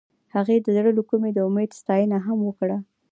هغې 0.35 0.55
د 0.61 0.67
زړه 0.75 0.91
له 0.97 1.03
کومې 1.09 1.29
د 1.33 1.39
امید 1.47 1.69
ستاینه 1.79 2.17
هم 2.27 2.37
وکړه. 2.43 2.77